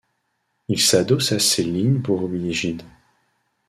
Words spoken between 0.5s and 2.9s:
Il s’adosse à Céline pour oublier Gide.